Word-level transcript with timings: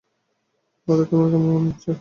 পড়ে 0.87 1.03
তোমার 1.09 1.27
কেমন 1.31 1.49
লেগেছে? 1.57 1.89